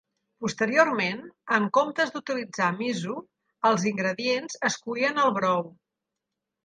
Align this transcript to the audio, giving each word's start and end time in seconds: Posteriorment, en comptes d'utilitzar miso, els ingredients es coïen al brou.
Posteriorment, 0.43 1.19
en 1.57 1.67
comptes 1.77 2.13
d'utilitzar 2.15 2.71
miso, 2.79 3.19
els 3.71 3.87
ingredients 3.93 4.59
es 4.71 4.79
coïen 4.87 5.21
al 5.27 5.39
brou. 5.41 5.63